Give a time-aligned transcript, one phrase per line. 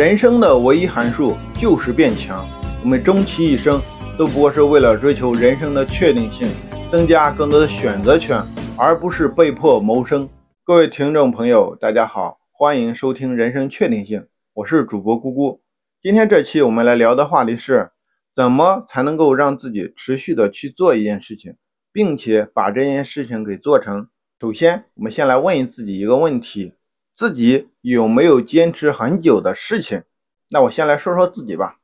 [0.00, 2.42] 人生的唯一函数就是变强。
[2.82, 3.78] 我们终其一生
[4.16, 6.48] 都不过是为了追求人生的确定性，
[6.90, 8.42] 增加更多的选择权，
[8.78, 10.26] 而不是被迫谋生。
[10.64, 14.20] 各位听众朋友，大家好，欢迎收听《人生确定性》，
[14.54, 15.60] 我是主播姑姑。
[16.00, 17.90] 今天这期我们来聊的话题是，
[18.34, 21.56] 怎么才能够让自己持续的去做一件事情，
[21.92, 24.08] 并且把这件事情给做成。
[24.40, 26.72] 首先，我们先来问自己一个问题：
[27.20, 30.04] 自己有没有坚持很久的事情？
[30.48, 31.78] 那我先来说说自己吧。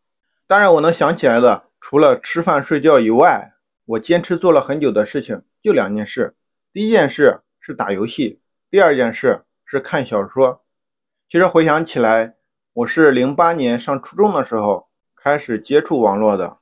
[0.46, 3.52] 当然，我能想起来的，除了吃饭睡觉以外，
[3.84, 6.34] 我坚持做了很久的事情就两件事。
[6.72, 8.40] 第一件事是打游戏，
[8.70, 10.64] 第二件事是看小说。
[11.28, 12.36] 其实回想起来，
[12.72, 16.56] 我是零八年上初中的时候开始接触网络的，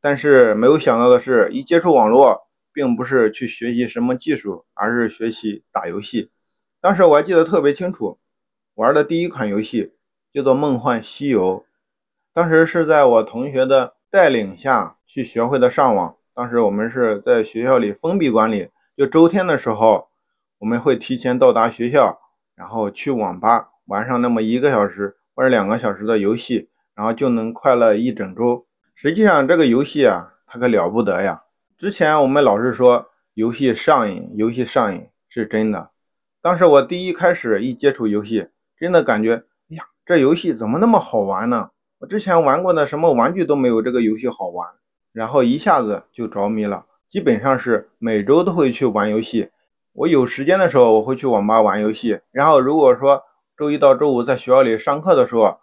[0.00, 2.46] 但是没有想到的是，一接触网络。
[2.72, 6.30] 并不是去学习什么技术，而是学习打游戏。
[6.80, 8.19] 当时我还记得特别清楚，
[8.80, 9.92] 玩的第一款游戏
[10.32, 11.60] 叫做《梦幻西游》。
[12.32, 16.16] 当时是在我同学的带领下去学会的上网。
[16.34, 20.08] 当时我们是在学校里封闭管理，就周天的时候，
[20.58, 22.18] 我们会提前到达学校，
[22.54, 28.66] 然后去网吧玩上那么一个小时或者两个小时的游戏，然后就能快乐一整周。
[28.94, 31.42] 实际上这个游戏啊，它可了不得呀！
[31.76, 35.90] 之前我们老是说游戏上瘾，游戏上瘾是真的。
[36.40, 38.48] 当时我第一开始一接触游戏，
[38.80, 41.70] 真的感觉，哎呀，这游戏怎么那么好玩呢？
[41.98, 44.66] 我之前玩过的什么玩具都没有这个游戏好玩。
[45.12, 49.50] 然后一下子就着迷了，基本上是每周都会去玩游戏。
[49.92, 52.20] 我有时间的时候，我会去网吧玩游戏。
[52.32, 53.22] 然后如果说
[53.58, 55.58] 周一到周五在学校里上课的时候，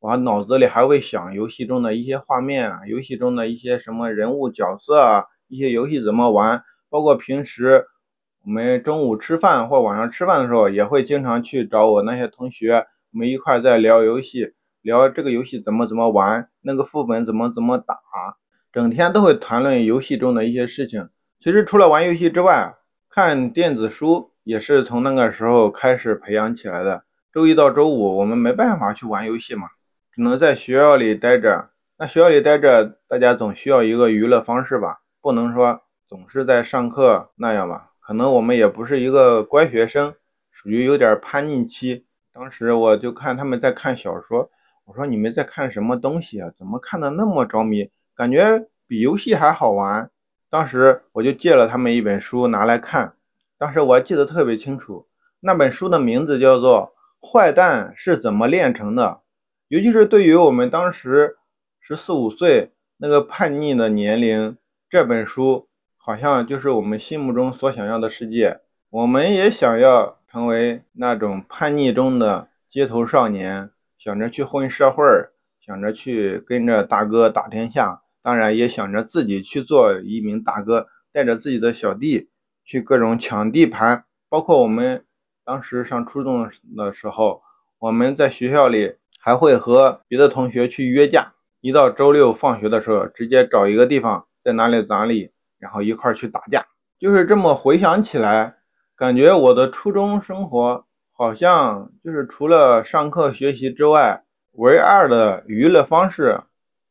[0.00, 5.24] 我脑子里还会想游戏中的一些画面啊，游戏中的一些什么人物角色啊。
[5.46, 7.86] 一些游戏怎么玩，包括平时
[8.48, 17.98] 我们中午吃饭或晚上吃饭的时候，也会经常去找我那些同学，我们一块在聊游戏，聊这个游戏怎么怎么玩，那个副本怎么怎么打，
[18.72, 21.10] 整天都会谈论游戏中的一些事情。
[21.40, 22.74] 其实除了玩游戏之外，
[23.10, 27.02] 看电子书也是从那个时候开始培养起来的。
[27.34, 29.66] 周一到周五我们没办法去玩游戏嘛，
[30.14, 31.68] 只能在学校里待着。
[31.98, 35.00] 那学校里待着，大家总需要一个娱乐方式吧。
[35.20, 40.14] 不能说总是在上课那样吧，可能我们也不是一个乖学生，
[40.50, 42.06] 属于有点叛逆期。
[42.32, 44.50] 当时我就看他们在看小说，
[44.86, 46.50] 我说你们在看什么东西啊？
[46.56, 47.90] 怎么看的那么着迷？
[48.16, 50.10] 感觉比游戏还好玩。
[50.48, 53.12] 当时我就借了他们一本书拿来看，
[53.58, 55.06] 当时我还记得特别清楚，
[55.40, 56.94] 那本书的名字叫做
[57.30, 59.04] 《坏蛋是怎么炼成的》。
[59.68, 61.36] 尤其是对于我们当时
[61.78, 64.56] 十四五岁那个叛逆的年龄。
[64.88, 65.67] 这本书
[66.08, 75.04] 好像就是我们心目中所想要的世界，我们也想要成为那种叛逆中的街头少年，想着去混社会，
[75.60, 82.30] 想着去跟着大哥打天下，当然也想着自己去做一名大哥，带着自己的小弟
[82.64, 84.06] 去各种抢地盘。
[84.30, 85.04] 包括我们
[85.44, 87.42] 当时上初中的时候，
[87.78, 94.24] 我们在学校里还会和别的同学去约架，一到周六放学的时候，直接找一个地方。
[94.42, 96.66] 在哪里哪里，然后一块儿去打架，
[96.98, 98.54] 就是这么回想起来，
[98.96, 106.40] 感觉我的初中生活好像就是除了上课学习之外，唯二的娱乐方式，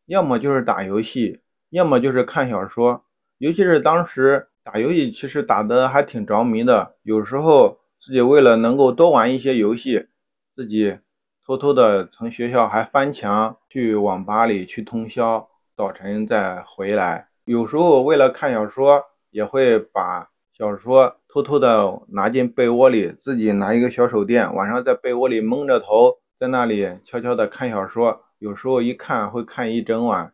[0.05, 3.03] 要么就是打游戏，要么就是看小说。
[3.37, 6.95] 尤其是当时打游戏，其实打的还挺着迷的。
[7.03, 10.07] 有时候自己为了能够多玩一些游戏，
[10.55, 10.97] 自己
[11.45, 17.26] 偷偷的从学校还翻墙去网吧里去通宵，早晨再回来。
[17.47, 28.25] 有时候为了看小说，也会把小说偷偷的拿进被窝里，自己拿一个小手电，晚上在被窝里蒙着头，在那里悄悄的看小说。
[28.37, 30.33] 有时候一看会看一整晚，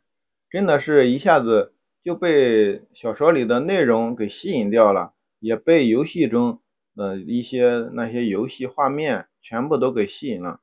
[0.50, 6.62] 真的是一下子就被小说里的内容给吸引掉了，也被游戏中
[6.96, 10.62] 的一些那些游戏画面全部都给吸引了。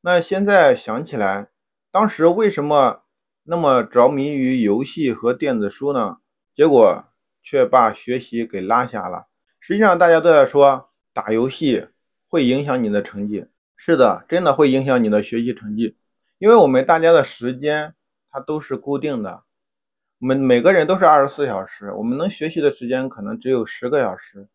[0.00, 1.48] 那现在想起来，
[1.92, 3.02] 当时为什么？
[3.50, 6.18] 那么着迷于游戏和电子书呢，
[6.54, 7.06] 结果
[7.42, 9.26] 却把学习给落下了。
[9.58, 11.88] 实际上，大家都在说打游戏
[12.28, 13.46] 会影响你的成绩。
[13.76, 15.96] 是的，真的会影响你的学习成绩，
[16.38, 17.96] 因为我们大家的时间
[18.30, 19.42] 它都是固定的，
[20.20, 24.46] 我们每个人都是二十四小时，我们能学习的时间可能只有十个小时。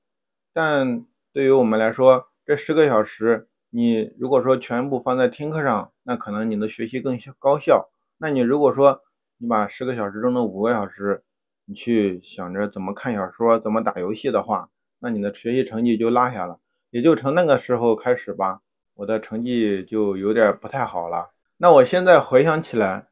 [0.53, 7.89] 但对于我们来说，这十个小时，你如果说全部放在听课上，那可能你的学习更高效。
[8.17, 9.01] 那你如果说
[9.37, 11.23] 你把十个小时中的五个小时，
[11.65, 14.69] 你去想着怎么看小说、怎么打游戏的话，
[14.99, 16.59] 那你的学习成绩就落下了。
[16.91, 18.61] 也就从那个时候开始吧，
[18.93, 21.31] 我的成绩就有点不太好了。
[21.57, 23.07] 那我现在回想起来，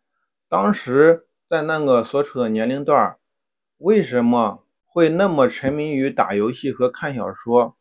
[0.47, 3.17] 当时在那个所处的年龄段，
[3.77, 7.75] 为什么会那么沉迷于打游戏和看小说？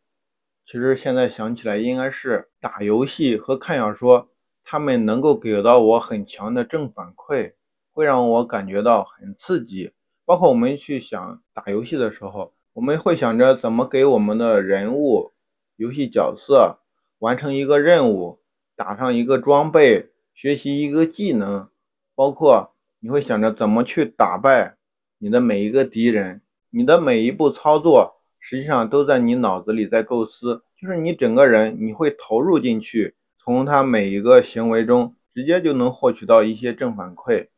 [0.67, 4.32] 其实现在想起来，应该是打游戏和看小说，
[4.65, 7.53] 他们能够给到我很强的正反馈，
[7.93, 9.93] 会让我感觉到很刺激。
[10.25, 15.33] 包括我们去想打游戏的时候，我们会想着怎么给我们的人物、
[15.77, 16.79] 游戏角色
[17.19, 18.41] 完成一个任务，
[18.77, 20.09] 打上一个装备。
[20.35, 21.69] 学习一个技能，
[22.17, 24.77] 包括你会想着怎么去打败
[25.19, 37.49] 你的每一个敌人，你的每一步操作实际上都在你脑子里在构思，就是你整个人你会投入进去，从他每一个行为中直接就能获取到一些正反馈。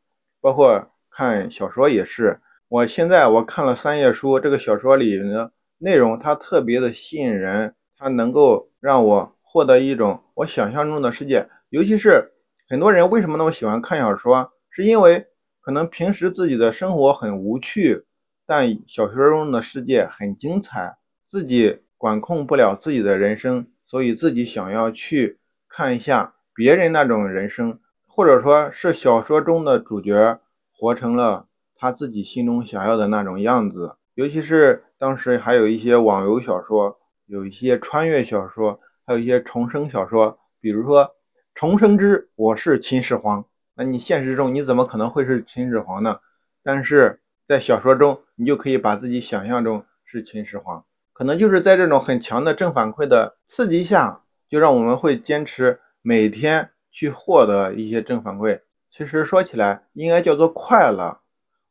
[0.40, 12.31] 包括看小说也是，我现在我看了三页书，这个小说里的内容它特别的吸引人，它能够让我获得一种我想象中的世界，尤其是。
[12.66, 14.50] 很多人为什么那么喜欢看小说？
[14.70, 15.26] 是因为
[15.60, 18.04] 可能平时自己的生活很无趣，
[18.46, 20.96] 但小说中的世界很精彩，
[21.31, 25.38] 自己管控不了自己的人生，所以自己想要去
[25.76, 30.38] 看一下别人那种人生，或者说是小说中的主角
[30.71, 33.97] 活成了他自己心中想要的那种样子。
[34.15, 41.17] 尤其是当时还有一些网游小说，有一些穿越小说，还有一些重生小说，比如说。
[41.56, 43.44] 重生之我是秦始皇，
[43.77, 46.19] 那你现实中你怎么可能会是秦始皇呢？
[46.65, 54.24] 但是在小说中，你就可以把自己想象中是秦始皇，可能就是在这种很强的正反馈的刺激下，
[54.55, 58.61] 就让我们会坚持每天去获得一些正反馈。
[58.93, 61.19] 其实说起来，应该叫做快乐。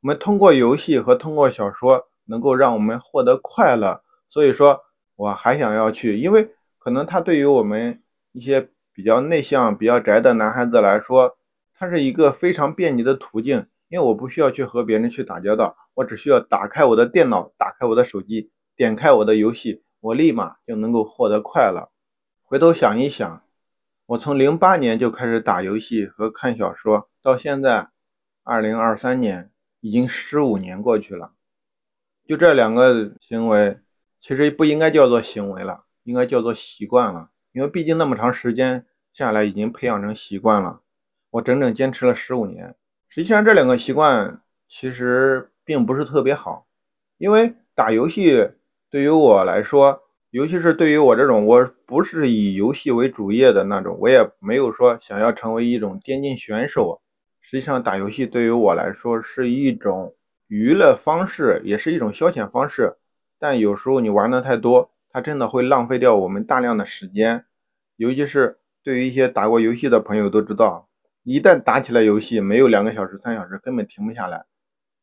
[0.02, 4.02] 我们通过游戏和通过小说，能够让我们获得快乐。
[4.28, 4.82] 所以说，
[5.16, 8.02] 我还想要去，因为可能它对于我们
[8.34, 8.68] 一些。
[8.96, 11.36] 比较内向、比较宅的男孩子来说，
[11.74, 21.90] 它是一个非常便捷的途径，因为我不需要去和别人去打交道，我只需要打开我的电脑，打开我的手机，点开我的游戏，我立马就能够获得快乐。
[22.46, 23.42] 回头想一想，
[24.06, 27.88] 我从零八年就开始打游戏和看小说，到现在
[28.44, 29.50] 二零二三年，
[29.80, 31.32] 已经十五年过去了。
[32.28, 33.80] 就这两个行为，
[34.22, 37.32] 其实不应该叫做行为了，应该叫做习惯了。
[37.54, 40.82] 因为毕竟那么长时间下来，已经培养成习惯了。
[41.32, 42.76] 我整整坚持了十五年。
[43.10, 46.68] 实际上，这两个习惯其实并不是特别好。
[47.18, 48.52] 因为打游戏
[48.90, 50.03] 对于我来说，
[50.34, 57.04] 尤其是对于我这种我不是以游戏为主业的那种，我也没有说想要成为一种电竞选手。
[57.40, 60.16] 实际上，打游戏对于我来说是一种
[60.48, 62.96] 娱乐方式，也是一种消遣方式。
[63.38, 64.90] 但有时候你玩的太多。
[65.12, 67.46] 它真的会浪费掉我们大量的时间，
[67.98, 70.90] 尤其是对于一些打过游戏的朋友都知道，
[71.22, 74.46] 一旦打起来游戏，没有两个小时、三小时根本停不下来。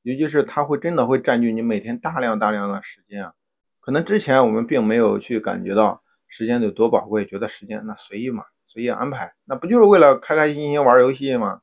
[0.02, 3.34] 尤其是它会真的会占据你每天大量大量的时间啊。
[3.80, 11.62] 可能之前我们并没有去感觉到时间有多宝贵，觉得时间那随意嘛，随意安排，那不就是为了开开心心玩游戏吗？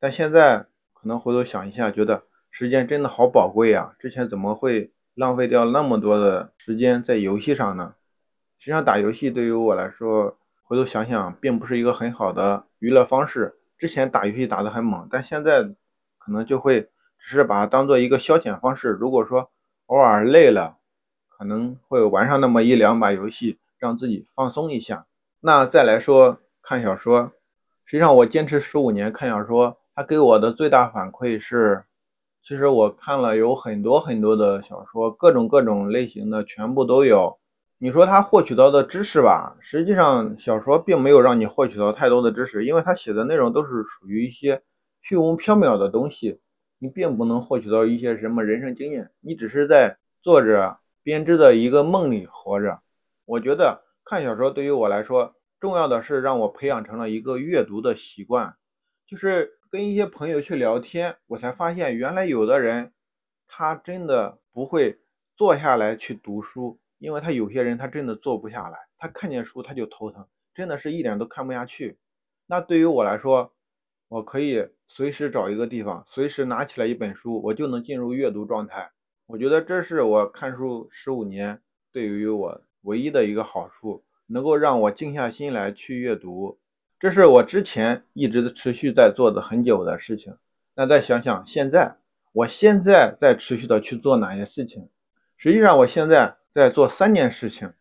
[0.00, 4.92] 但现在可能回头想一下，觉得时间真的好宝贵呀，之前怎么会？
[5.16, 7.94] 浪费掉那么多的时间在游戏上呢？
[8.58, 13.54] 实际上打游戏对于我来说，回头想想并不是一个很好的娱乐方式。
[13.78, 15.62] 之前打游戏打得很猛，但现在
[16.18, 16.82] 可能就会
[17.18, 18.88] 只是把它当做一个消遣方式。
[18.90, 19.50] 如果说
[19.86, 20.75] 偶尔累了，
[21.36, 25.06] 可能会玩上那么一两把游戏，让自己放松一下。
[25.40, 27.32] 那再来说看小说，
[27.84, 31.84] 实际上我坚持十五年看小说，它给我的最大反馈是。
[32.48, 37.36] 其实我看了有很多很多的小说，各种各种类型的全部都有。
[37.76, 44.62] 你说他获取到的知识吧，实际上小说并没有让你获取到太多的知识，因为他写的内容都是属于一些
[45.02, 46.38] 虚无缥缈的东西，
[46.78, 52.82] 你并不能获取到一些什么人生经验，你只是在作者编织的一个梦里活着。
[53.26, 58.56] 我觉得看小说对于我来说，重要的是让我培养成了一个阅读的习惯，
[59.06, 59.52] 就是。
[59.68, 62.92] 跟一些朋友去聊天，我才发现原来有的人
[63.48, 65.00] 他真的不会
[65.36, 71.98] 坐下来去读书，因为他有些人他真的坐不下来，他看见书他就头疼，真的是一点都看不下去。
[72.46, 73.52] 那对于我来说，
[74.08, 78.92] 我可以随时找一个地方，随时拿起来一本书，我就能进入阅读状态。
[79.26, 81.60] 我觉得这是我看书十五年
[81.92, 86.60] 对于我唯一的一个好处，能够让我静下心来去阅读。
[87.00, 90.36] 这是我之前一直持续在做的很久的事情。
[90.76, 91.96] 那再想想现在，
[92.32, 94.88] 我现在在持续的去做哪些事情？
[95.36, 97.72] 实际上，我现在在做三件事情。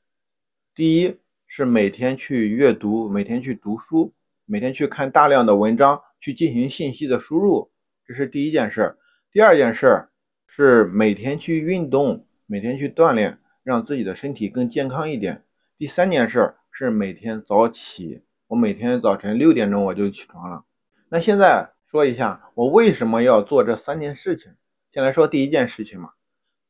[0.74, 7.70] 第一是每天去阅读，每天去读书，每天去看大量的文章，去进行信息的输入，
[8.08, 8.98] 这是第一件事。
[9.32, 10.10] 第二件事儿
[10.58, 15.44] 是每天去运动，每天去锻炼，让自己的身体更健康一点。
[15.78, 20.64] 第三件事是每天早起，我每天早晨六点钟我就起床了。
[21.10, 24.54] 那现在说一下我为什么要做这三件事情。
[24.94, 26.12] 先来说第一件事情嘛，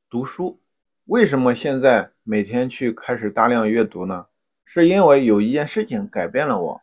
[0.09, 0.59] 读书。
[1.05, 4.25] 为什么现在每天去开始大量阅读呢？
[4.65, 6.81] 是因为有一件事情改变了我，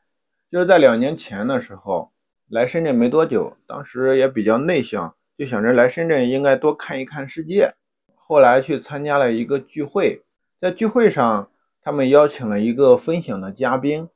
[0.52, 2.12] 就是在两年前的时候
[2.49, 7.75] 来深圳没多久，当时也比较内向，就想着来深圳应该多看一看世界。
[8.14, 10.22] 后来去参加了一个聚会，
[10.61, 11.50] 在聚会上
[11.82, 14.08] 他们邀请了一个分享的嘉宾，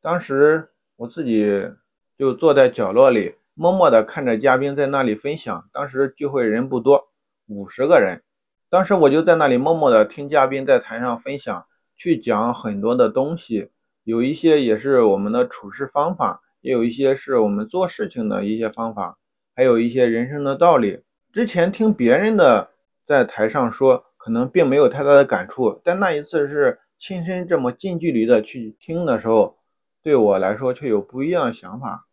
[0.00, 1.68] 当时我自己
[2.16, 5.68] 就坐在角落里，默默地看着嘉宾在那里分享。
[5.70, 7.10] 当时聚会人不多，
[7.46, 8.22] 五十个人。
[8.70, 13.68] 当时我就在那里默默地听嘉宾在台上分享，去讲很多的东西，
[14.02, 19.18] 有一些也是我们的处事方法，也有一些是我们做事情的一些方法，
[19.54, 21.02] 还有一些人生的道理。
[21.32, 22.70] 之前听别人的
[23.06, 29.58] 在台上说，可能并没有太大的感触，但那一次是亲身这么近距离的去听的时候，
[30.02, 32.06] 对我来说却有不一样的想法。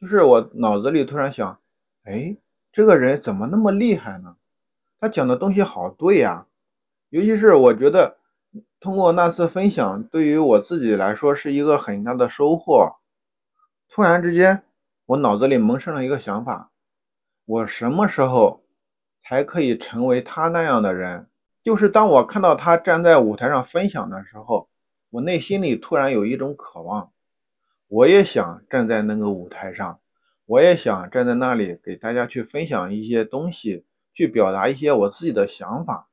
[0.00, 1.60] 就是我脑子里突然想，
[2.04, 2.36] 哎，
[2.72, 4.36] 这个人怎么那么厉害呢？
[4.98, 6.46] 他讲的东西好对呀，
[7.10, 8.16] 尤其是我觉得
[8.80, 12.96] 通过那次分享，对于我自己来说是一个很大的收获。
[13.88, 14.62] 突然之间，
[15.06, 16.71] 我脑子里萌生了一个想法：
[17.44, 18.64] 我什么时候
[19.22, 21.28] 才可以成为他那样的人？
[21.62, 24.68] 就是当我看到他站在舞台上分享的时候，
[25.10, 27.12] 我内心里突然有一种渴望，
[27.88, 30.00] 我也想站在那个舞台上，
[30.46, 33.84] 我也想站在那里给大家去分享一些东西。
[34.14, 36.06] 去表达一些我自己的想法，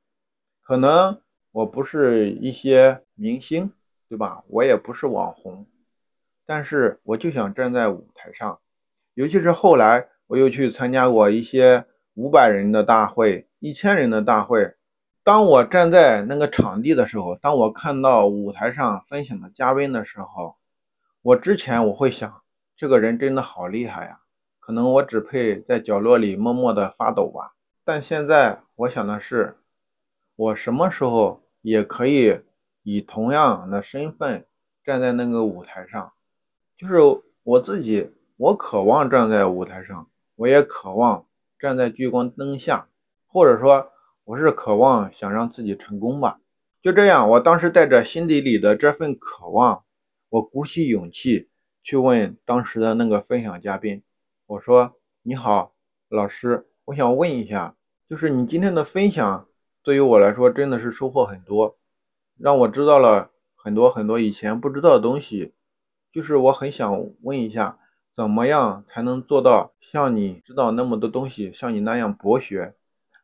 [0.62, 1.20] 可能
[1.52, 3.74] 我不是一些明星，
[4.08, 4.42] 对吧？
[4.48, 5.66] 我也不是网红，
[6.46, 8.58] 但是我就想站在舞台上，
[9.12, 14.74] 尤其是后来我又去参加过一些五百人的大会、一千人的大会。
[15.24, 20.54] 当我站在那个场地的时候，当我看到舞台上分享的嘉宾的时候，
[21.22, 22.42] 我之前我会想，
[22.76, 24.20] 这个人真的好厉害呀，
[24.60, 27.56] 可能我只配在角落里默默的发抖吧。
[27.84, 29.56] 但现在我想的是，
[30.36, 32.38] 我什么时候也可以
[32.84, 34.46] 以同样的身份
[34.84, 36.12] 站在那个舞台上，
[36.78, 36.98] 就是
[37.42, 40.06] 我自己，我渴望站在舞台上，
[40.40, 41.26] 我也渴望
[41.58, 42.88] 站在聚光灯下，
[43.26, 43.92] 或者说
[44.24, 46.40] 我是渴望想让自己成功吧。
[46.80, 49.84] 就这样，我当时带着心底里的这份渴望，
[50.30, 51.50] 我鼓起勇气
[51.82, 54.02] 去问当时的那个分享嘉宾，
[54.46, 55.74] 我说：“你好，
[56.08, 57.76] 老师，我想问一下。”
[58.08, 59.46] 就是你今天的分享，
[59.82, 61.76] 对于我来说真的是收获很多，
[62.38, 65.52] 让我知道了很多很多以前不知道的东西。
[66.10, 67.78] 就是我很想问一下，
[68.14, 72.74] 怎么样才能做到像你知道那么多东西，像你那样博学？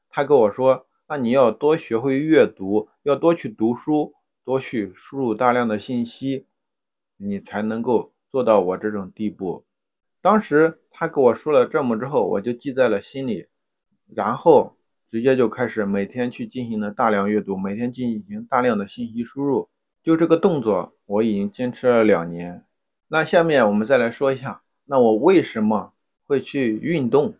[0.08, 4.14] 他跟我说，那你要多学会阅读，要多去读书，
[4.44, 6.46] 多去输入大量的信息，
[7.16, 9.64] 你才能够做到我这种地步。
[10.22, 13.46] 当时他跟我说了这么之后，我就记在了心里，
[14.14, 14.74] 然后。
[15.08, 19.68] 直接就开始每天去进行了大量阅读，每天进行大量的信息输入。
[20.02, 22.64] 就这个动作，我已经坚持了两年。
[23.06, 25.92] 那下面我们再来说一下，那我为什么
[26.26, 27.34] 会去运动？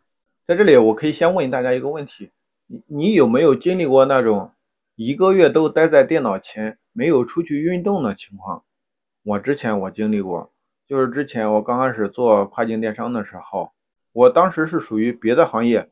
[0.47, 2.31] 在这里，我可以先问大家一个问题：
[2.67, 4.51] 你你有没有经历过那种
[4.97, 8.65] 一个月都待在电脑前，没有出去运动的情况？
[9.23, 10.53] 我之前我经历过，
[10.89, 13.71] 就是之前我刚开始做跨境电商的时候，
[14.13, 15.89] 我当时是属于别的行业。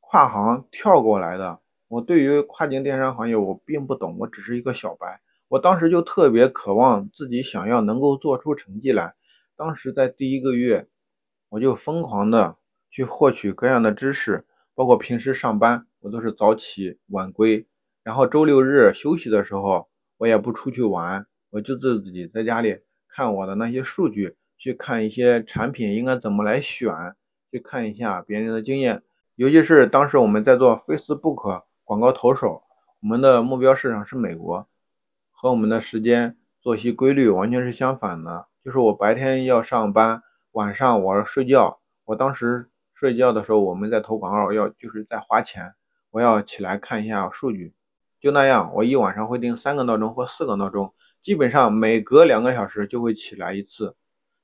[0.00, 5.20] 跨行跳过来的，我对于跨境电商行业我并不懂，我只是一个小白。
[5.48, 9.14] 我当时就特别渴望自己想要能够做出成绩来。
[9.56, 10.88] 当时在第一个月，
[11.50, 12.56] 我就疯狂的
[12.90, 17.66] 去获取各样的知识，包括平时上班我都是早起晚归，
[18.02, 22.78] 然后周六日休息的时候我也不出去玩，我就自己在家里
[23.08, 26.94] 看我的那些数据，去看一些产品应该怎么来选，
[27.50, 29.02] 去看一下别人的经验。
[29.34, 32.62] 尤其是当时我们在做 Facebook 广告投手，
[33.00, 34.68] 我们的目标市场是美国，
[35.32, 38.46] 和我们的时间作息规律完全是相反的。
[38.62, 41.80] 就是我白天要上班，晚上我要睡觉。
[42.04, 45.74] 我当时睡觉的时候，我们在投广告，要就是在花钱，
[46.10, 47.72] 我要起来看一下数据。
[48.20, 50.92] 就那样，我一晚上会定三个闹钟或四个闹钟，
[51.22, 53.96] 基本上每隔两个小时就会起来一次。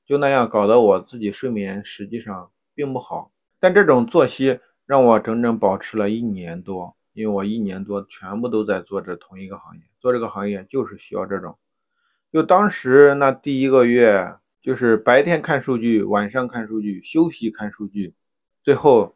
[0.05, 4.59] 就那样搞得我自己睡眠实际上并不好，但这种作息。
[4.87, 11.57] 让我整整保持了一年多，因为我一年多全部都在做这同一个行业，做这个行业就是需要这种。
[12.31, 14.35] 就当时那第一个月，
[14.67, 18.13] 就是白天看数据，晚上看数据，休息看数据，
[18.63, 19.15] 最后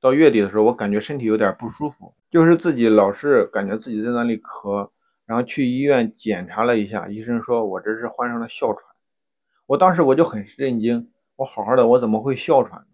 [0.00, 4.90] 到月底的时候，我感觉身体有点不舒服，就是自己老是感觉自己在那里咳，
[5.26, 8.84] 然后去医院检查了一下，医生说我这是患上了哮喘。
[9.66, 12.86] 我当时我就很震惊，我好好的，我怎么会哮喘呢？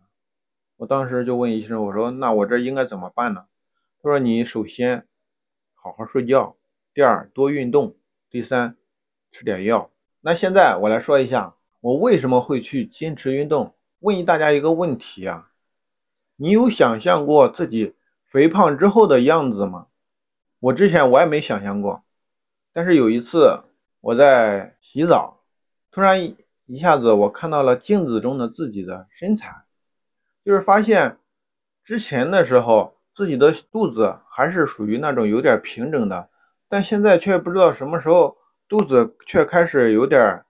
[0.79, 3.45] 我当时就问医生，我说那我这应该怎么办呢？
[4.03, 5.07] 他说你首先
[5.75, 6.57] 好好睡觉，
[6.95, 7.99] 第二多运动，
[8.31, 8.79] 第三
[9.31, 9.91] 吃点药。
[10.23, 13.75] 那现在我来说一下，我为什么会去坚持运动？
[14.01, 15.51] 问大家一个问题啊，
[16.37, 17.95] 你有想象过自己
[18.27, 19.87] 肥胖之后的样子吗？
[20.61, 22.03] 我之前我也没想象过，
[22.73, 23.61] 但是有一次
[24.01, 25.41] 我在洗澡，
[25.91, 29.65] 突然一下子我看到了镜子中的自己的身材，
[30.45, 31.19] 就是发现
[31.85, 32.95] 之前的时候。
[33.19, 36.31] 自己的肚子还是属于那种有点平整的，
[36.69, 40.45] 但现在却不知道什么时候肚子却开始有点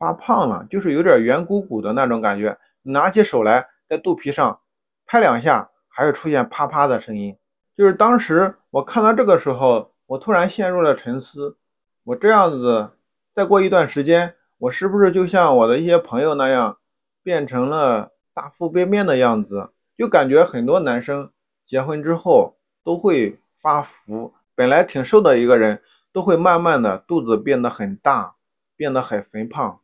[0.00, 2.56] 发胖了，就是有点圆鼓鼓的那种感觉。
[2.82, 4.60] 拿起手来在肚皮上
[5.04, 7.36] 拍两下，还会出现啪啪的声音。
[7.76, 11.58] 就是当时我看到这个时候，我突然陷入了沉思。
[12.04, 12.92] 我这样子
[13.34, 16.78] 再过一段时间，我是不是就像我的一些朋友那样，
[17.22, 19.68] 变成了大腹便便的样子？
[19.98, 21.30] 就感觉很多男生。
[21.66, 28.34] 结婚之后都会发福，本来挺瘦的一个人，都会慢慢的肚子变得很大，
[28.76, 29.80] 变得很肥胖。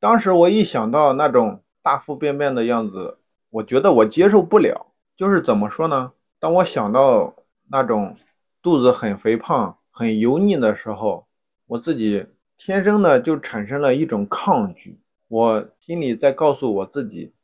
[0.00, 3.18] 当时我一想到那种大腹便便的样子，
[3.50, 4.86] 我觉得我接受不了。
[5.16, 6.12] 就是怎么说呢？
[6.38, 7.34] 当我想到
[7.68, 8.16] 那种
[8.62, 11.26] 肚子很肥胖、很油腻的时候，
[11.66, 12.26] 我自己
[12.56, 15.00] 天生的就产生了一种抗拒。
[15.26, 17.34] 我心里在告诉我自己，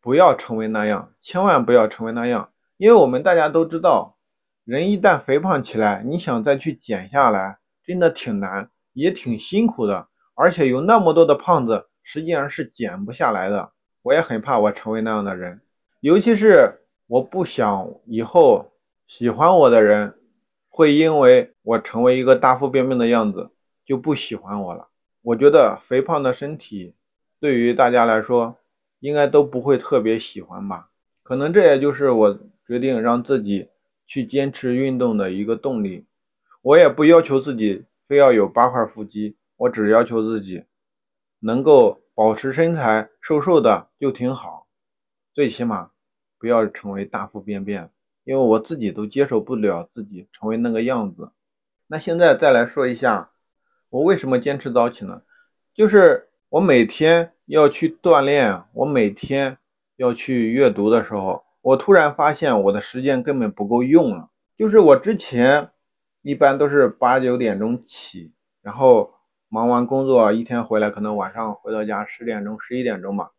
[0.00, 2.48] 不要成为那样，千万不要成为那样。
[2.78, 4.16] 因为我们大家都知道，
[4.64, 10.08] 人一旦肥胖起来，你想再去减下来，真的挺难，也挺辛苦的。
[10.42, 13.70] 而且有那么多的胖子，实际上是减不下来的。
[14.02, 15.60] 我也很怕我成为那样的人，
[16.00, 18.72] 尤其是我不想以后
[19.06, 20.14] 喜欢我的人，
[20.68, 23.50] 会因为我成为一个大腹便便的样子
[23.86, 24.88] 就不喜欢我了。
[25.22, 26.96] 我觉得肥胖的身体
[27.38, 28.56] 对于大家来说，
[28.98, 30.88] 应该都不会特别喜欢吧。
[31.22, 32.38] 可能这也就是我。
[32.64, 33.68] 决定让自己
[34.06, 36.06] 去坚持运动的一个动力，
[36.62, 40.64] 我也不要求自己非要有八块腹肌，我只要求自己
[41.38, 44.66] 能够保持身材，瘦瘦的就挺好，
[45.34, 45.92] 最起码
[46.36, 47.88] 不要成为大腹便便，
[48.24, 51.30] 因为我自己都接受不了自己成为那个样子。
[51.86, 53.30] 那现在再来说一下，
[53.88, 55.22] 我为什么坚持早起呢？
[55.74, 59.58] 就是我每天要去锻炼，我每天
[59.94, 61.44] 要去阅读的时候。
[61.60, 65.70] 我突然发现我的时间根本不够用了，就是我之前
[66.20, 69.14] 一般都是八九点钟起，然后
[69.54, 73.32] 忙完工作一天回来，可能晚上回到家十点钟、十一点钟吧。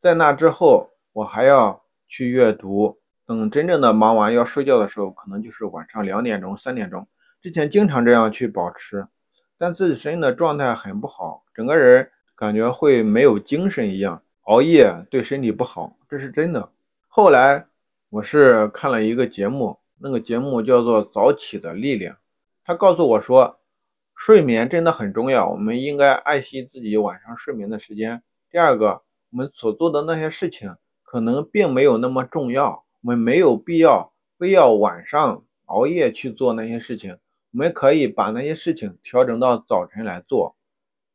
[0.00, 7.06] 在那之后，我还要去阅读，等真正的忙完要睡觉的时候，可能就是晚上两点钟、三点钟。
[7.40, 9.06] 之前经常这样去保持，
[9.58, 16.68] 但自己身体的状态很不好，整个人感觉会没有精神一样，熬夜对身体不好，这是真的。
[17.06, 17.66] 后来。
[18.12, 22.16] 我是看了一个节目，那个节目叫做《早起的力量》，
[22.64, 23.59] 他告诉我说，
[24.20, 28.22] 睡眠真的很重要，我们应该爱惜自己晚上睡眠的时间。
[28.50, 37.16] 第二个，我们所做的那些事情可能并没有那么重要，我们没有必要非要晚上熬夜去做那些事情，
[37.50, 40.54] 我们可以把那些事情调整到早晨来做，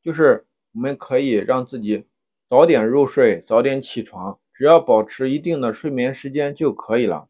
[0.02, 2.08] 就是我们可以让自己
[2.50, 4.40] 早点入睡，早点起床。
[4.56, 7.28] 只要保持一定的睡眠时间就可以了。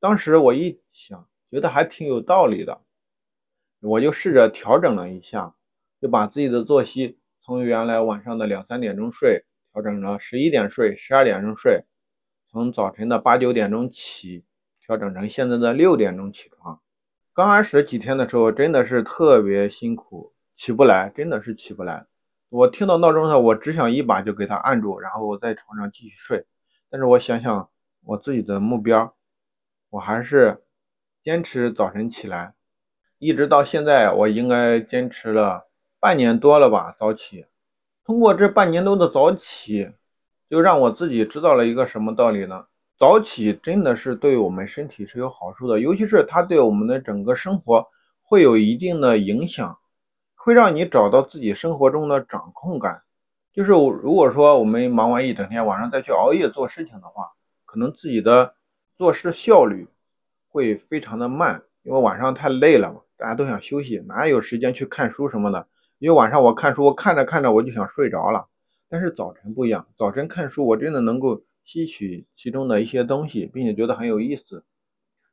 [0.00, 2.80] 当时我一想，觉得还挺有道理的，
[3.84, 5.54] 我就试着调整了一下，
[6.00, 11.84] 就把自己的作息从原来晚上的两三点钟睡，调整成十一点睡，十二点钟睡；
[12.50, 14.46] 从早晨的八九点钟起，
[14.80, 16.80] 调整成现在的六点钟起床。
[17.34, 22.06] 刚开始几天的时候，真的是特别辛苦，起不来，真的是起不来。
[22.48, 26.46] 我听到闹钟的，我只想一把就给它按住，然后我在床上继续睡。
[26.88, 27.68] 但是我想想
[28.02, 29.14] 我自己的目标，
[29.90, 30.62] 我还是
[31.22, 32.54] 坚持早晨起来，
[33.18, 35.66] 一直到现在，我应该坚持了
[36.00, 36.94] 半年多了吧。
[36.98, 37.46] 早起，
[38.04, 39.90] 通过这半年多的早起，
[40.50, 42.66] 就让我自己知道了一个什么道理呢？
[42.98, 47.88] 早起真的是对我们身体是有好处的，尤其是它对我们的整个生活
[48.22, 49.78] 会有一定的影响。
[50.36, 53.00] 会让你找到自己生活中的掌控感，
[53.54, 57.30] 就是如果说我们忙完一整天，晚上再去熬夜做事情的话，
[57.64, 58.54] 可能自己的
[58.94, 59.88] 做事效率
[60.50, 65.68] 会非常的慢，因为晚上太累了嘛，大家都想休息，哪有时间去看书什么的？
[65.98, 68.48] 因为晚上我看书，我看着看着我就想睡着了。
[68.88, 74.64] 但是早晨不一样，早晨看书我真的能够吸取其中的一些东西，并且觉得很有意思。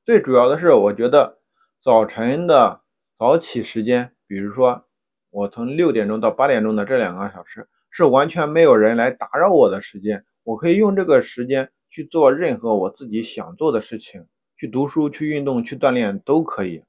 [0.04, 1.40] 最主要的是，我觉得
[1.82, 2.82] 早晨的
[3.18, 4.84] 早起时间，比如说
[5.30, 14.26] 我从六点钟到八点钟的这两个小时，是完全没有人来打扰我的时间，我可以用这个时间去做任何我自己想做的事情，
[14.62, 16.84] 去读书、去运动、去锻炼都可以。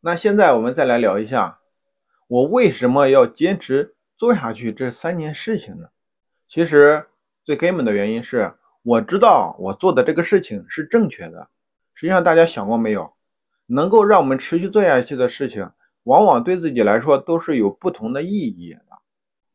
[0.00, 1.58] 那现在我们再来聊一下，
[2.28, 5.88] 我为什么要坚持做下去这三件事情呢？
[6.48, 7.04] 其实
[7.42, 11.48] 最根本的原因是，我知道我做的这个事情是正确的。
[11.94, 13.12] 实际上，大家想过没有？
[13.66, 15.72] 能够让我们持续做下去的事情，
[16.04, 18.80] 往往对自己来说都是有不同的意义的。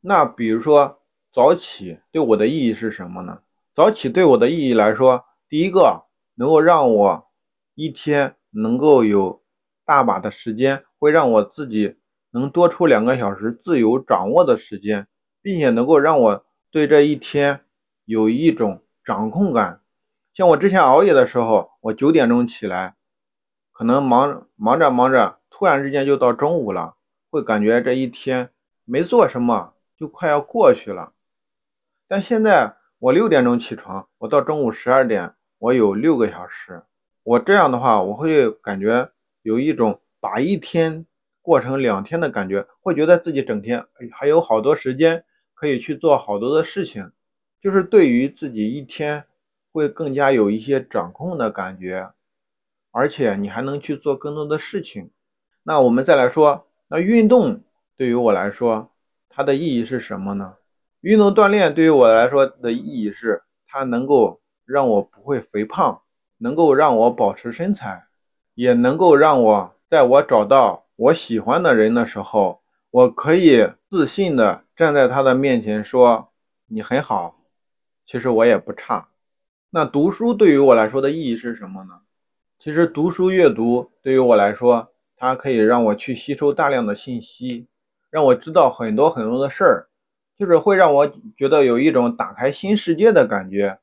[0.01, 0.99] 那比如说
[1.31, 3.39] 早起对我的意义是什么呢？
[3.73, 6.03] 早起对我的意义来说，第一个
[6.35, 7.30] 能够让我
[7.81, 9.41] 一天能够有
[9.85, 11.97] 大把的时间，会让我自己
[12.29, 15.07] 能多出两个小时自由掌握的时间，
[15.41, 17.61] 并且能够让我对这一天
[18.05, 19.81] 有一种掌控感。
[20.35, 22.93] 像我之前熬夜的时候，我九点钟起来，
[23.71, 26.93] 可能忙忙着忙着，突然之间就到中午了，
[27.31, 28.51] 会感觉这一天
[28.85, 31.13] 没做什么，就快要过去了。
[32.07, 36.83] 但现在我六点钟起床，我到中午十二点，我有六个小时，
[37.23, 39.09] 我这样的话，我会感觉
[39.41, 41.05] 有一种把一天
[41.41, 47.11] 过成两天的感觉，会觉得自己整天还有好多时间可以去做好多的事情，
[47.61, 49.25] 就是对于自己一天。
[49.73, 52.11] 会更加有一些掌控的感觉，
[52.91, 55.11] 而且你还能去做更多的事情。
[55.63, 57.61] 那我们再来说，那运动
[57.95, 58.91] 对于我来说，
[59.29, 60.55] 它的意义是什么呢？
[60.99, 66.01] 运动锻炼对于我来说的意义是，它能够让我不会肥胖，
[66.41, 68.05] 能够让我保持身材，
[68.55, 76.29] 也能够让我在我找到我喜欢的人的时候，我可以自信的站在他的面前说
[76.65, 77.37] ：“你很好，
[78.07, 79.09] 其实我也不差。”
[79.69, 81.99] 那读书对于我来说的意义是什么呢？
[82.59, 87.67] 其实读书阅读对于我来说，它可以让我去吸收大量的信息，
[88.09, 89.87] 让我知道很多很多的事儿，
[90.39, 93.79] 就是会让我觉得有一种打开新世界的感觉，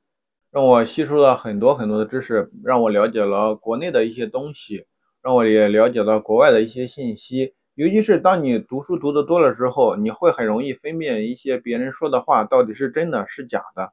[0.58, 4.86] 让我吸收了很多很多的知识，让我了解了国内的一些东西，
[5.22, 7.54] 让我也了解了国外的一些信息。
[7.76, 13.92] 尤其是当你读书读得多了之后，你会很容易分辨一些别人说的话到底是真的是假的。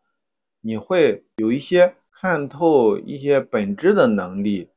[0.59, 4.69] 你会有一些看透一些本质的能力，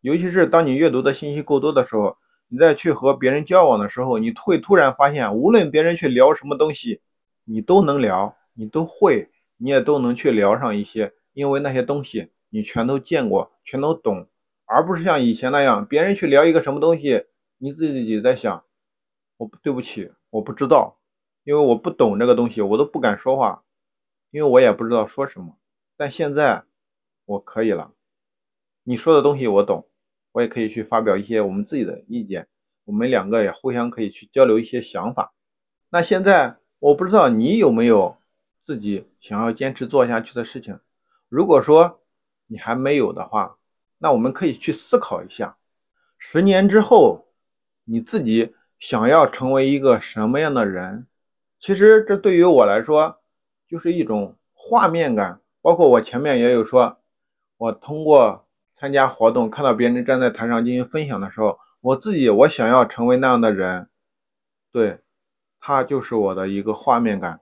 [0.00, 2.16] 尤其是当你阅读的信息够多的时候，
[2.48, 7.02] 你再去和别人交往的时候，你会突然发现，无论别人去聊什么东西，
[7.44, 9.28] 你都能聊，你都会，
[9.58, 14.28] 你也都能去聊上一些，因为那些东西你全都见过，全都懂，
[14.64, 17.26] 而不是像以前那样，别人去聊一个什么东西，
[17.58, 18.64] 你自己在想，
[19.36, 20.98] 我对不起，我不知道，
[21.44, 23.62] 因为我不懂这个东西，我都不敢说话。
[24.30, 25.56] 因为我也不知道说什么，
[25.96, 26.64] 但现在
[27.24, 27.92] 我可以了。
[28.82, 29.86] 你说的东西我懂，
[30.32, 32.48] 我也可以去发表一些我们自己的意见，
[32.84, 35.32] 我们两个也互相可以去交流一些想法。
[35.88, 38.16] 那现在我不知道你有没有
[38.66, 40.80] 自己想要坚持做下去的事情。
[41.34, 42.00] 如果说
[42.46, 43.56] 你还没有的话，
[43.98, 45.56] 那我们可以去思考一下，
[46.16, 47.26] 十年之后
[47.82, 51.08] 你自己想要成为一个什么样的人？
[51.58, 53.18] 其实这对于我来说。
[53.66, 56.98] 就是一种画面感，包括我前面也有说，
[57.56, 63.88] 我通过参加活动，看到别人站在台上进行分享的时候，我自己我想要成为那样的人，
[64.70, 65.00] 对，
[65.58, 67.40] 他就是我的一个画面感。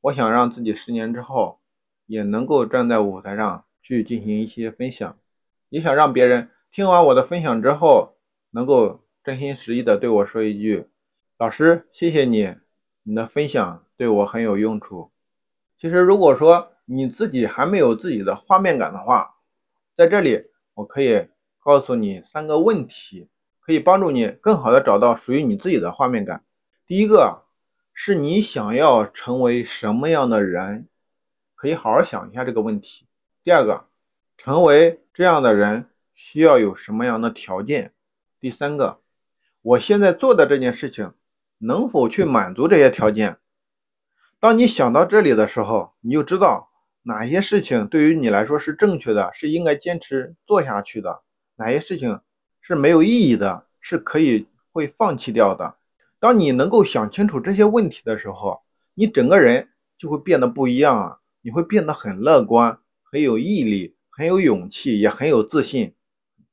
[0.00, 1.60] 我想让自己十年之后
[2.06, 5.18] 也能够站在舞台上去进行一些分享，
[5.68, 8.16] 也想让别人听完我的分享之后，
[8.50, 10.86] 能够真心实意的对我说一句
[11.38, 12.54] ：“老师，谢谢你，
[13.02, 15.10] 你的分享对我很有用处。”
[15.78, 19.34] 其实，如果说你自己还没有自己的画面感的话，
[19.96, 21.26] 在这里我可以
[21.62, 23.28] 告诉你三个问题，
[23.60, 26.44] 可以帮助你更好的找到属于你自己的画面感。
[26.86, 27.42] 第一个
[27.92, 30.88] 是你想要成为什么样的人，
[31.56, 33.06] 可以好好想一下这个问题。
[33.42, 33.86] 第二个，
[34.36, 37.92] 成为这样的人需要有什么样的条件？
[38.38, 39.00] 第三个，
[39.62, 41.12] 我现在做的这件事情
[41.58, 43.38] 能否去满足这些条件？
[44.38, 46.70] 当你想到这里的时候，你就知道
[47.02, 51.22] 哪些事情对于你来说是正确的，是应该坚持做下去的；
[51.56, 52.20] 哪些事情
[52.60, 55.76] 是没有意义的，是可以会放弃掉的。
[56.18, 61.18] 当你能够想清楚这些问题的时候，你整个人就会变得不一样啊！
[61.46, 65.94] 你会变得很乐观，很有毅力，很有勇气，也很有自信，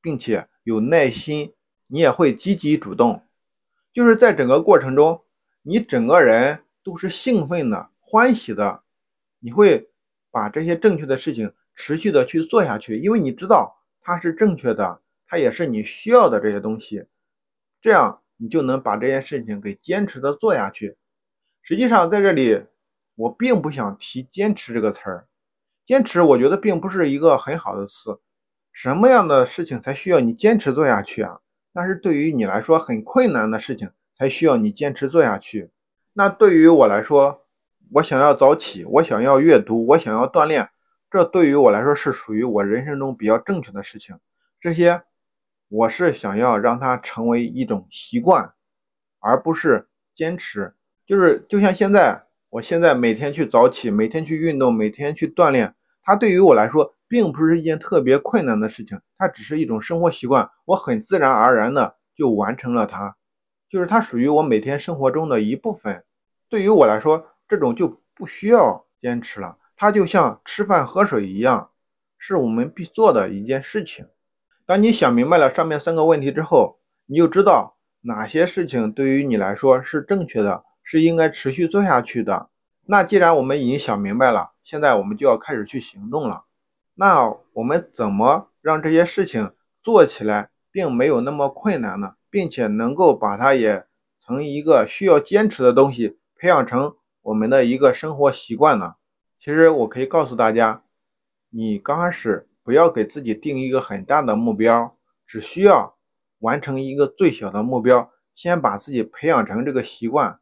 [0.00, 1.52] 并且有耐心。
[1.88, 3.26] 你也会积极主动，
[3.92, 5.24] 就是在整个过程中，
[5.62, 6.60] 你整个人。
[6.84, 8.82] 都是兴奋的、欢喜的，
[9.40, 9.88] 你会
[10.30, 17.06] 把这些正确的事情持续的去做下去，因为你知道它是正确的，它也是你需要的这些东西，
[17.80, 20.98] 这样你就能把这件事情给坚持的做下去。
[21.62, 22.62] 实际上在这里，
[23.14, 25.26] 我并不想提“坚持”这个词儿，
[25.86, 28.20] 坚持我觉得并不是一个很好的词。
[28.72, 31.40] 什么样的事情才需要你坚持做下去啊？
[31.72, 35.70] 那是对于你来说很困难的事情才需要你坚持做下去。
[36.12, 37.44] 那对于我来说，
[37.92, 40.70] 我想要早起，我想要阅读，我想要锻炼，
[41.10, 44.18] 这对于我来说是属于我人生中比较正确的事情。
[44.60, 45.02] 这些
[45.68, 48.54] 我是想要让它成为一种习惯，
[49.20, 50.74] 而不是坚持。
[51.06, 52.24] 就是就像现在，
[52.54, 63.16] 我现在每天去早起，每天去运动，每天去锻炼，它对于我来说并不是一件特别困难的事情，它只是一种生活习惯，我很自然而然的就完成了它，
[63.68, 66.04] 就是它属于我每天生活中的一部分。
[66.48, 71.70] 对于我来说，这种就不需要坚持了，它就像吃饭喝水一样，
[72.18, 74.06] 是我们必做的一件事情。
[74.64, 80.62] 当你想明白了上面三个问题之后，你就知道哪些事情对于你来说是正确的。
[80.84, 82.48] 是应该持续做下去的。
[82.86, 86.44] 那既然我们已经想明白了，现在我们就要开始去行动了。
[86.94, 92.14] 那我们怎么让这些事情做起来并没有那么困难呢？
[92.30, 93.84] 并且能够把它也
[94.20, 98.94] 从一个需要坚持的东西培养成我们的一个生活习惯呢？
[99.40, 100.82] 其实我可以告诉大家，
[101.50, 105.96] 你刚开始不要给自己定一个很大的目标，只需要
[106.38, 110.38] 完成一个最小的目标，先把自己培养成这个习惯。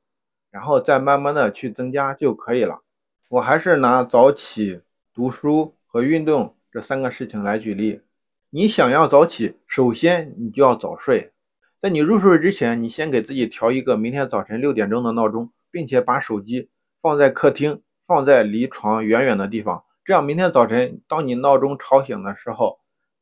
[0.53, 2.83] 然后再慢慢的去增加就可以了。
[3.31, 4.83] 我还是拿早起、
[5.15, 8.03] 读书和运动这三个事情来举例。
[8.51, 11.33] 你想要早起，首先你就要早睡。
[11.81, 16.69] 在你入睡之前，你先给自己调一个明天早晨六点钟的闹钟，并且把手机
[17.01, 19.85] 放在客厅，放在离床远远的地方。
[20.05, 22.79] 这样明天早晨当你闹钟吵醒的时候，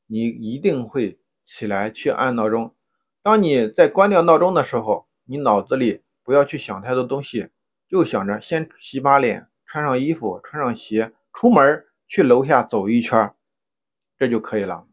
[0.09, 2.75] 你一定会起来去按闹钟。
[3.23, 6.03] 当你在关掉闹钟的时候，你脑子里。
[6.25, 7.49] 不要去想太多东西，
[7.89, 13.35] 就想着先洗把脸，穿上衣服，穿上鞋，出门去楼下走一圈，
[14.19, 14.87] 这就可以了。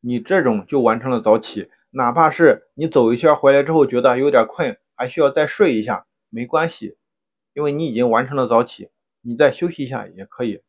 [0.00, 6.96] 你这种就完成了早起，哪怕是你走一圈回来之后觉得有点困，还需要再睡一下，没关系，
[7.52, 10.62] 因为你已经完成了早起，你再休息一下也可以。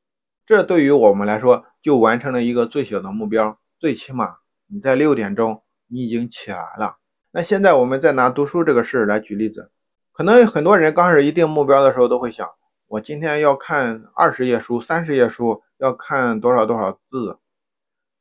[0.45, 6.97] 这对于我们来说就完成了一个最小的目标，最起码你在六点钟你已经起来了。
[7.33, 9.71] 那现在我们再拿读书这个事来举例子。
[10.11, 12.49] 可能很多人刚开始一定目标的时候，都会想，
[12.87, 17.39] 我今天要看二十页书、三十页书，要看多少多少字。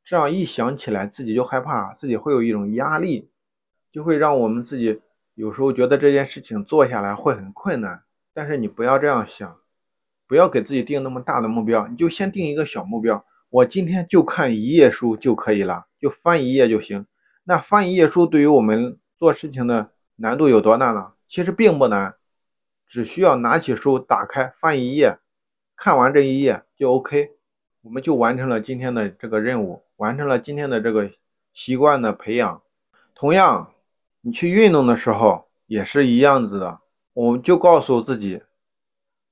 [0.05, 3.29] 这样一想起来，自己就害怕，自己会有一种压力，
[3.91, 5.01] 就会让我们自己
[5.35, 8.03] 有时候觉得这件事情做下来会很困难。
[8.33, 9.57] 但是你不要这样想，
[10.29, 17.07] 不要给自己定那么大的目标，你就先定一个小目标，我今天就看一页书就可以了，就翻一页就行。
[17.51, 21.15] 那翻一页书对于我们做事情的难度有多大呢？
[21.29, 22.15] 其实并不难，
[22.87, 25.19] 只需要拿起书，打开翻一页，
[25.75, 27.33] 看完这一页就 OK，
[27.83, 31.11] 我们就完成了今天的这个任务，完成了今天的这个
[31.53, 32.63] 习惯的培养。
[33.17, 33.73] 同样，
[34.21, 36.79] 你去运动的时候也是一样子的，
[37.15, 38.43] 我们就告诉自己，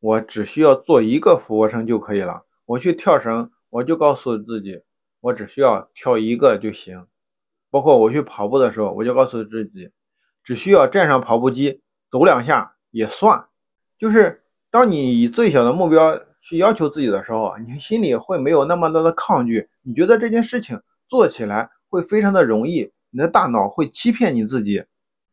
[0.01, 2.43] 我只需要做一个俯卧撑就可以了。
[2.67, 4.83] 我去跳绳，我就告诉自己，
[5.21, 7.07] 我只需要跳一个就行。
[7.71, 9.91] 包括我去跑步的时候，我就告诉自己，
[10.43, 11.83] 只需要站上跑步机。
[12.11, 13.49] 走两下也算，
[13.99, 24.83] 就是当你以最小的目标去要求自己的时候，你心里会没有那么多的抗拒，你觉得这件事情做起来会非常的容易，你的大脑会欺骗你自己，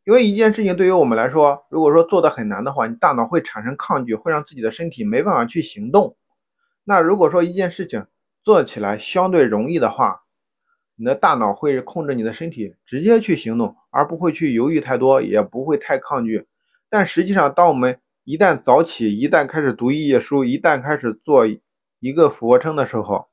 [0.03, 6.17] 因为一件事情对于我们来说，如果说做的很难的话，你大脑会产生抗拒，会让自己的身体没办法去行动。
[6.83, 8.05] 那如果说一件事情
[8.43, 10.23] 做起来相对容易的话，
[10.95, 16.47] 你的大脑会控制你的身体直接去行动，而不会去犹豫太多，也不会太抗拒。
[16.89, 23.27] 但实际上，当我们一旦早起，一旦开始读一页书，一旦开始做一个俯卧撑的时候，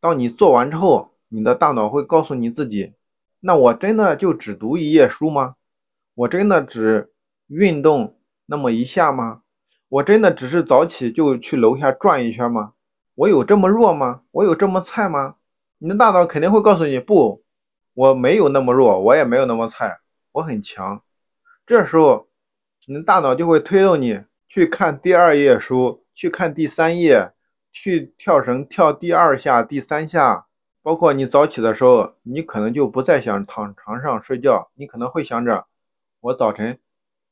[0.00, 2.94] 当你做完之后，你的大脑会告诉你自己：
[3.40, 5.56] 那我真的就只读一页书吗？
[6.14, 7.10] 我真的只
[7.48, 9.42] 运动那么一下吗？
[9.88, 12.74] 我真的只是早起就去楼下转一圈吗？
[13.14, 14.22] 我有这么弱吗？
[14.30, 15.34] 我有这么菜吗？
[15.78, 17.42] 你的大脑肯定会告诉你：不，
[17.94, 19.98] 我没有那么弱，我也没有那么菜，
[20.32, 21.02] 我很强。
[21.66, 22.26] 这时候。
[22.90, 27.32] 你的大脑就会推动你去看第二页书，去看第三页，
[27.70, 30.46] 去跳绳跳第二下、第三下。
[30.82, 35.66] 包括你早起的时候，你可能就不再想躺床上睡觉，你可能会想着：
[36.20, 36.78] 我早晨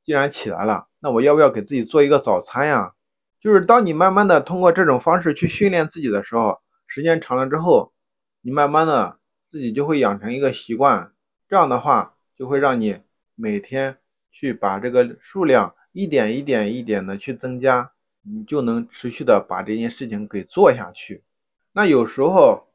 [0.04, 2.92] 既然起来了，那我要不要给自己做一个早餐呀？
[3.40, 7.94] 就是当你慢慢的通过这种方式去训练自己的时候，时间长了之后，
[8.46, 9.18] 你慢慢的
[9.50, 11.12] 自己就会养成一个习惯，
[11.48, 13.00] 这样的话就会让你
[13.34, 13.98] 每天
[14.30, 17.90] 去把这个数量一点一点一点的去增加，
[18.22, 21.24] 你就能持续的把这件事情给做下去。
[21.72, 22.68] 那有时候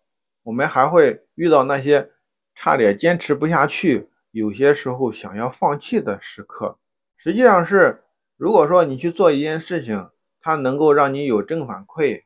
[0.43, 2.11] 我们还会遇到那些
[2.53, 6.77] 差点坚持不下去，有些时候想要放弃的时刻。
[7.15, 8.03] 实际上是，
[8.35, 10.09] 如果说你去做一件事情，
[10.41, 12.23] 它能够让你有正反馈，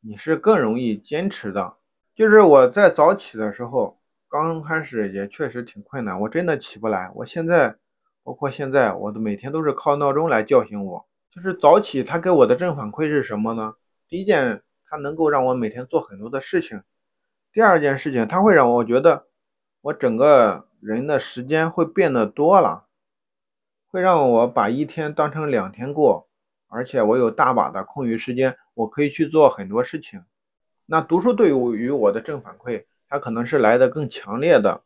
[0.00, 1.76] 你是更容易坚持的。
[2.20, 7.10] 就是我在早起的时候，刚开始也确实挺困难，我真的起不来。
[7.14, 7.74] 我现在，
[8.22, 11.06] 包括现在，我都每天都是靠闹钟来叫醒我。
[11.30, 13.72] 就是早起，它给我的正反馈是什么呢？
[14.06, 16.80] 第一件，它能够让我每天做很多的事情；
[17.54, 19.24] 第二件事情，它会让我觉得
[19.80, 22.84] 我整个人的时间会变得多了，
[23.90, 26.28] 会让我把一天当成两天过，
[26.68, 30.22] 而且我有大把的空余时间，我可以去做很多事情。
[30.92, 34.82] 那读书对于我的正反馈，它可能是来的更强烈的。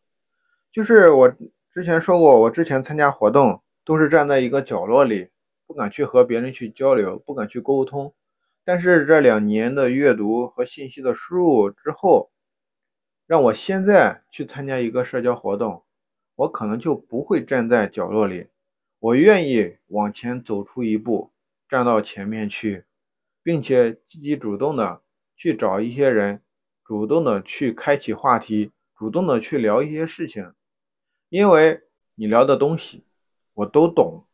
[0.71, 1.35] 就是我
[1.73, 5.31] 之前说过，我之前参加活动都是站在一个角落里，
[5.67, 8.13] 不敢去和别人去交流，不敢去沟通。
[8.67, 12.31] 但是这两年的阅读和信息的输入之后，
[13.27, 15.85] 让我现在去参加一个社交活动，
[16.37, 18.49] 我可能就不会站在角落里，
[18.99, 21.33] 我愿意往前走出一步，
[21.67, 22.85] 站到前面去，
[23.43, 25.01] 并且积极主动的。
[25.37, 26.41] 去找一些人，
[26.85, 30.53] 主动的去开启话题，主动的去聊一些事情，
[31.29, 31.83] 因为
[32.15, 33.05] 你聊的东西
[33.55, 34.25] 我都懂，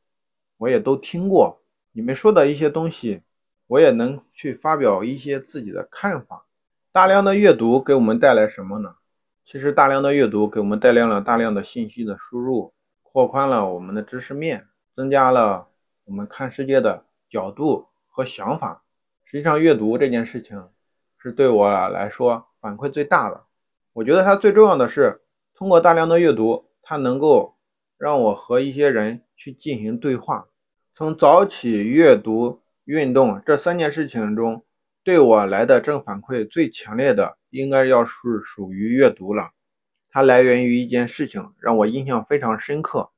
[0.57, 3.23] 我也都听过，你们说的一些东西，
[3.67, 6.47] 我也能去发表一些自己的看法。
[6.93, 8.97] 大量的阅读给我们带来什么呢？
[9.47, 15.69] 其实大量的阅读给我们带来了大量的信息的输入，扩宽了我们的知识面，增加了
[16.05, 18.83] 我们看世界的角度和想法。
[19.25, 20.69] 实际上，阅读这件事情。
[21.23, 23.43] 是对我来说反馈最大的。
[23.93, 25.21] 我觉得它最重要的是
[25.55, 27.57] 通过大量的阅读，它能够
[27.99, 30.47] 让我和一些人去进行对话。
[30.95, 34.65] 从早起、阅读、运动这三件事情中，
[35.05, 38.13] 对我来的正反馈最强烈的，应该要是
[38.45, 39.51] 属于阅读了。
[40.11, 43.11] 它来源于一件事情，让我印象非常深刻，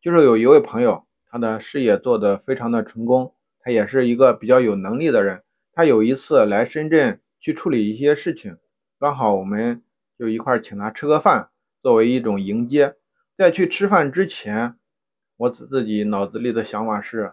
[0.00, 5.42] 就是有一位朋友，他的事业做得非常的成功，他也是一个比较有能力的人。
[5.74, 7.18] 他有一次来深圳。
[7.42, 8.56] 去处理一些事情，
[9.00, 9.82] 刚好我们
[10.16, 11.50] 就一块请他吃个饭，
[11.82, 12.94] 作为一种迎接。
[13.36, 14.76] 在去吃饭之前，
[15.36, 17.32] 我自自己脑子里的想法是：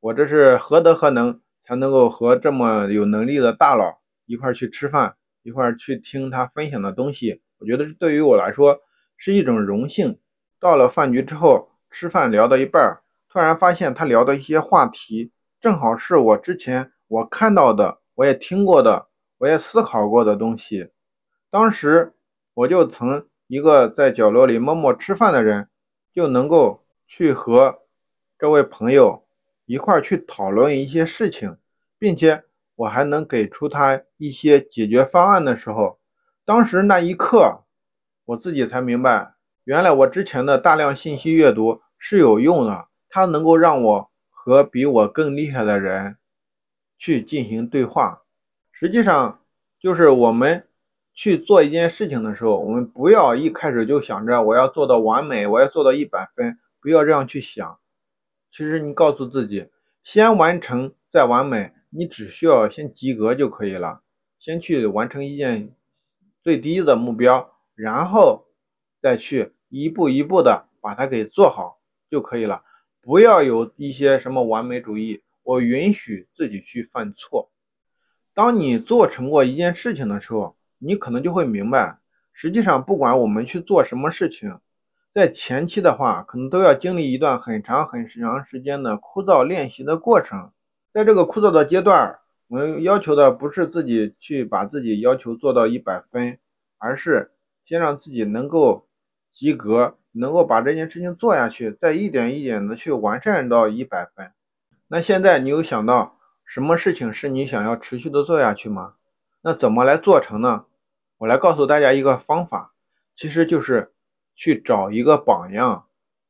[0.00, 7.40] 我这是何德何能，才能够和这么有能力的大佬一块去吃饭，一块去听他分享的东西？
[7.58, 8.80] 我觉得对于我来说
[9.16, 10.20] 是一种荣幸。
[10.60, 19.07] 到了饭局之后，吃饭聊到一半，突然发现他聊的一些话题，正好是我之前我看到的，我也听过的。
[19.38, 20.90] 我也思考过的东西，
[21.50, 22.12] 当时
[22.54, 25.68] 我就曾一个在角落里默默吃饭的人，
[26.12, 27.80] 就能够去和
[28.38, 29.26] 这位朋友
[29.64, 31.56] 一块去讨论一些事情，
[31.98, 32.42] 并且
[32.74, 36.00] 我还能给出他一些解决方案的时候，
[36.44, 37.64] 当时那一刻，
[38.24, 46.16] 我自己才明白，原来我之前的大量信息阅读是有用的，它能够让我和比我更厉害的人
[46.98, 48.22] 去进行对话。
[48.80, 49.40] 实际上，
[49.80, 50.68] 就是我们
[51.12, 57.80] 去做一件事情的时候，我们不要一开始就想着我要做到完美，我要做到一百分，不要这样去想。
[58.52, 59.66] 其实你告诉自己，
[60.04, 64.00] 先完成再完美，你只需要先及格就可以了。
[64.38, 65.74] 先去完成一件
[66.44, 68.46] 最低的目标，然后
[69.02, 72.62] 再去一步一步的把它给做好就可以了。
[73.02, 77.50] 不要有一些什么完美主义，我允许自己去犯错。
[78.38, 81.98] 当你做成过一件事情的时候，你可能就会明白，
[82.32, 84.60] 实际上不管我们去做什么事情，
[85.12, 90.52] 在前期的话，可能都要经历一段很长很长时间的枯燥练习的过程。
[90.92, 96.38] 在这个枯燥的阶段，我们要求的不是自己去把自己要求做到一百分，
[96.78, 97.32] 而是
[97.66, 98.86] 先让自己能够
[99.34, 104.30] 及格，能够把这件事情做下去，再一点一点的去完善到一百分。
[104.86, 106.17] 那现在你有想到？
[106.48, 108.94] 什么事情是你想要持续的做下去吗？
[109.42, 110.64] 那怎么来做成呢？
[111.18, 112.72] 我来告诉大家一个方法，
[113.14, 113.92] 其实就是
[114.34, 115.84] 去找一个榜样。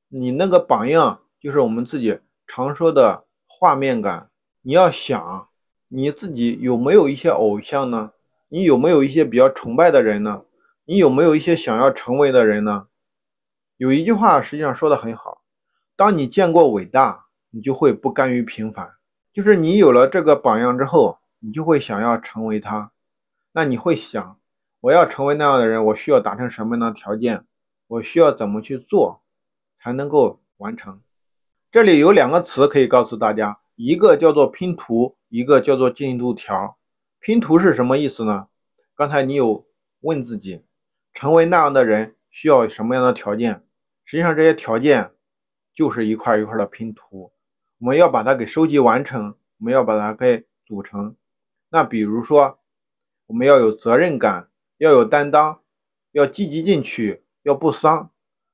[0.08, 4.28] 你那个榜样就是我们自己常说的画面感。
[4.62, 5.48] 你要想
[5.86, 8.10] 你自己有没有一些偶像呢？
[8.48, 10.42] 你有没有一些比较崇拜的人呢？
[10.84, 12.88] 你有没有一些想要成为的人呢？
[13.76, 15.42] 有一句话实际上说的很好：
[15.94, 18.97] 当你见过伟大，你就会不甘于平凡。
[19.38, 22.90] 就是你有了这个榜样之后，你就会想要成为他。
[23.52, 24.40] 那你会想，
[24.80, 27.44] 我要成为那样的人，我需要达成什么样的条件？
[27.86, 29.22] 我需要怎么去做
[29.80, 31.00] 才能够完成？
[31.70, 36.76] 这里有两个词可以告诉大家，一个叫做拼图，一个叫做进度条。
[37.20, 38.48] 拼图是什么意思呢？
[38.96, 39.68] 刚才你有
[40.00, 40.64] 问自己，
[41.14, 43.64] 成为那样的人需要什么样的条件？
[44.04, 45.12] 实际上这些条件
[45.72, 47.30] 就是一块一块的拼图。
[47.78, 51.14] 我们要把它给收集完成，我们要把它给组成。
[51.70, 52.58] 那比如说，
[53.26, 54.48] 我们要有责任感，
[54.78, 55.60] 要有担当，
[56.10, 58.10] 要积极进取，要不丧，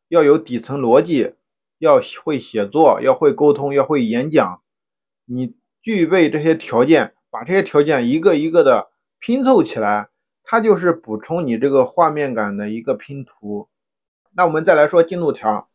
[0.08, 1.34] 要有底层逻辑，
[1.78, 4.62] 要会写作，要会沟通，要会演讲。
[5.24, 10.10] 你具备这些条件，把这些条件一个一个的拼凑起来，
[10.42, 13.70] 它就是补充你这个画面感的一个拼图。
[14.32, 15.70] 那我们再来说进度条。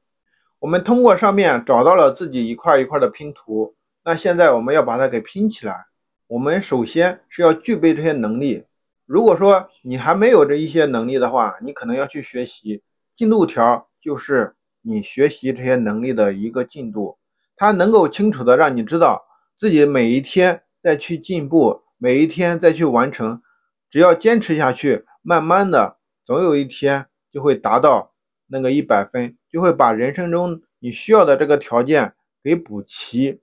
[0.60, 5.86] 我们通过上面找到了自己一块一块的拼图，那现在我们要把它给拼起来。
[6.28, 8.66] 我们首先是要具备这些能力。
[9.06, 12.84] 如果说你还没有这一些能力的话，你可能要去学习
[13.16, 17.18] 进度条，就是你学习这些能力的一个进度。
[17.56, 19.24] 它能够清楚的让你知道
[19.58, 23.42] 自己每一天再去进步，每一天再去完成。
[23.90, 28.14] 只要坚持下去，慢慢的，总有一天就会达到
[28.46, 29.38] 那个一百分。
[29.52, 33.42] 就会把人生中你需要的这个条件给补齐。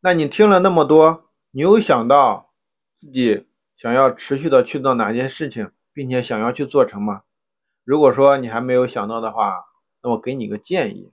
[0.00, 2.52] 那你听了那么多，你有想到
[3.00, 3.46] 自己
[3.76, 7.22] 想要持续的去做哪件事情，并且想要去做成吗？
[7.84, 9.64] 如果说你还没有想到的话，
[10.02, 11.12] 那我给你个建议：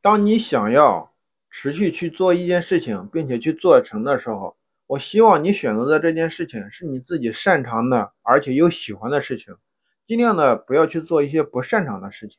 [0.00, 1.12] 当你想要
[1.50, 9.56] 持续去做一件事情，并且去做成的时候，我希望你选择的这件事情是你自己擅长的，而且又喜欢的事情，
[10.06, 12.38] 尽量的不要去做一些不擅长的事情。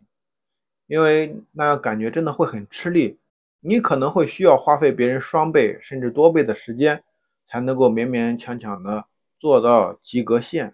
[0.90, 3.20] 因为那样感觉真的会很吃力，
[3.60, 7.04] 你可能会需要花费别人双倍甚至多倍的时间，
[7.48, 9.06] 才能够勉勉强强的
[9.40, 10.74] 做到及格线。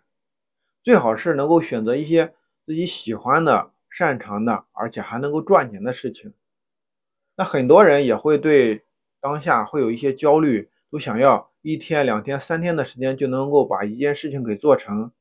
[0.84, 2.34] 最好是能够选择一些
[2.66, 6.34] 自己喜欢的、擅长的，而且还能够赚钱的事情。
[7.36, 8.86] 那很多人也会对
[9.20, 15.12] 当下会有一些焦虑，都想要一天、两天、三天的时间就能够把一件事情给做成。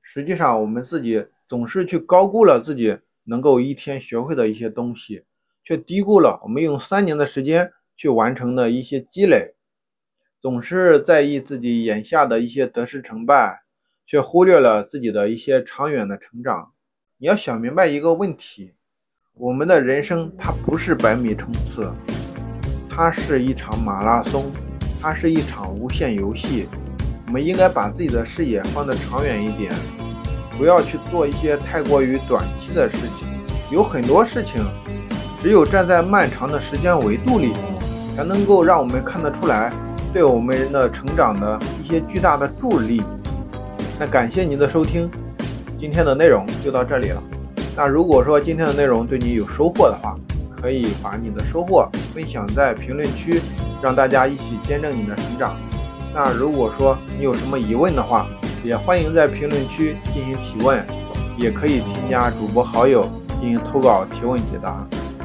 [0.00, 3.00] 实际上，我们自己总是去高估了自己。
[3.24, 5.24] 能够一天学会的一些东西，
[5.64, 9.54] 却低估了我们用三年的时间去完成的一些积累。
[10.40, 13.62] 总是在意自己眼下的一些得失成败，
[14.06, 16.72] 却忽略了自己的一些长远的成长。
[17.16, 18.74] 你要想明白一个问题：
[19.32, 21.90] 我们的人生它不是百米冲刺，
[22.90, 24.52] 它是一场马拉松，
[25.00, 26.68] 它是一场无限游戏。
[27.26, 29.72] 我们应该把自己的视野放得长远一点。
[30.56, 33.28] 不要去做一些太过于短期的事情，
[33.70, 34.64] 有很多事情，
[35.42, 37.52] 只有站在漫长的时间维度里，
[38.16, 39.72] 才能够让我们看得出来，
[40.12, 43.02] 对我们人的成长的一些巨大的助力。
[43.98, 45.10] 那感谢您的收听，
[45.80, 47.22] 今天的内容就到这里了。
[47.76, 50.16] 那如果说今天的内容对你有收获的话，
[50.60, 53.40] 可以把你的收获分享在评论区，
[53.82, 55.54] 让大家一起见证你的成长。
[56.14, 58.26] 那如果说你有什么疑问的话，
[58.64, 60.82] 也欢迎在评论区进行提问，
[61.36, 63.06] 也可以添加主播好友
[63.38, 64.82] 进行投稿提问解答。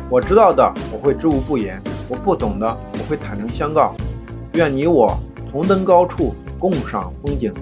[0.10, 0.62] 我知道的
[0.92, 3.96] 我会知无不言，我不懂的我会坦诚相告。
[4.56, 5.18] 愿你我
[5.50, 7.54] 同登高处，共赏风景。